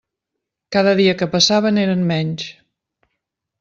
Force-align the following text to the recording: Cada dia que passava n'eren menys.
Cada 0.77 0.93
dia 1.01 1.13
que 1.21 1.29
passava 1.37 1.75
n'eren 1.77 2.05
menys. 2.15 2.51